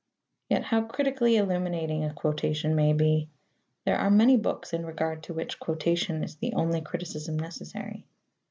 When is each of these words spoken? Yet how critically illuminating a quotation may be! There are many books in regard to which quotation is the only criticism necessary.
Yet 0.49 0.63
how 0.63 0.81
critically 0.85 1.35
illuminating 1.35 2.03
a 2.03 2.11
quotation 2.11 2.73
may 2.75 2.91
be! 2.91 3.29
There 3.85 3.99
are 3.99 4.09
many 4.09 4.35
books 4.35 4.73
in 4.73 4.83
regard 4.83 5.21
to 5.25 5.33
which 5.35 5.59
quotation 5.59 6.23
is 6.23 6.37
the 6.37 6.53
only 6.53 6.81
criticism 6.81 7.37
necessary. 7.37 8.07